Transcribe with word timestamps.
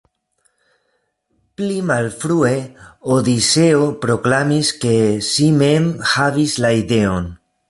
Pli 1.59 1.75
malfrue, 1.89 2.53
Odiseo 3.17 3.85
proklamis, 4.07 4.75
ke 4.87 4.97
si 5.33 5.51
mem 5.63 5.91
havis 6.15 6.61
la 6.67 6.77
ideon. 6.85 7.35